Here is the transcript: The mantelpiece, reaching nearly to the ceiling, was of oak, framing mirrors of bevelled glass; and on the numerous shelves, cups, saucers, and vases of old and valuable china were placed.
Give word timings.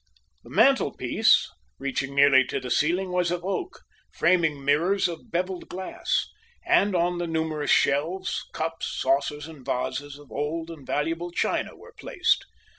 The 0.43 0.49
mantelpiece, 0.49 1.47
reaching 1.77 2.15
nearly 2.15 2.43
to 2.45 2.59
the 2.59 2.71
ceiling, 2.71 3.11
was 3.11 3.29
of 3.29 3.45
oak, 3.45 3.81
framing 4.11 4.65
mirrors 4.65 5.07
of 5.07 5.29
bevelled 5.29 5.69
glass; 5.69 6.27
and 6.65 6.95
on 6.95 7.19
the 7.19 7.27
numerous 7.27 7.69
shelves, 7.69 8.45
cups, 8.51 8.87
saucers, 8.99 9.45
and 9.47 9.63
vases 9.63 10.17
of 10.17 10.31
old 10.31 10.71
and 10.71 10.87
valuable 10.87 11.29
china 11.29 11.75
were 11.75 11.93
placed. 11.99 12.45